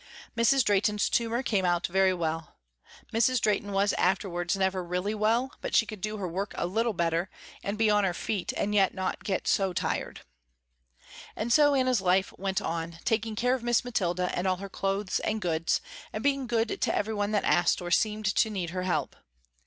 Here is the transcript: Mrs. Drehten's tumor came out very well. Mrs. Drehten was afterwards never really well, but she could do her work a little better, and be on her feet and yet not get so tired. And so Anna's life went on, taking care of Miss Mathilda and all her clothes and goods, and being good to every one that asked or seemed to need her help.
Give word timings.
Mrs. 0.35 0.63
Drehten's 0.65 1.11
tumor 1.11 1.43
came 1.43 1.63
out 1.63 1.85
very 1.85 2.11
well. 2.11 2.55
Mrs. 3.13 3.39
Drehten 3.39 3.71
was 3.71 3.93
afterwards 3.99 4.57
never 4.57 4.83
really 4.83 5.13
well, 5.13 5.53
but 5.61 5.75
she 5.75 5.85
could 5.85 6.01
do 6.01 6.17
her 6.17 6.27
work 6.27 6.53
a 6.57 6.65
little 6.65 6.93
better, 6.93 7.29
and 7.63 7.77
be 7.77 7.87
on 7.91 8.03
her 8.03 8.15
feet 8.15 8.51
and 8.57 8.73
yet 8.73 8.95
not 8.95 9.23
get 9.23 9.47
so 9.47 9.73
tired. 9.73 10.21
And 11.35 11.53
so 11.53 11.75
Anna's 11.75 12.01
life 12.01 12.33
went 12.35 12.63
on, 12.63 12.97
taking 13.05 13.35
care 13.35 13.53
of 13.53 13.61
Miss 13.61 13.85
Mathilda 13.85 14.35
and 14.35 14.47
all 14.47 14.57
her 14.57 14.69
clothes 14.69 15.19
and 15.19 15.39
goods, 15.39 15.81
and 16.11 16.23
being 16.23 16.47
good 16.47 16.81
to 16.81 16.95
every 16.95 17.13
one 17.13 17.29
that 17.33 17.43
asked 17.43 17.79
or 17.79 17.91
seemed 17.91 18.25
to 18.25 18.49
need 18.49 18.71
her 18.71 18.81
help. 18.81 19.15